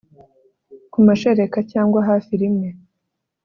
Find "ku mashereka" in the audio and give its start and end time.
0.91-1.59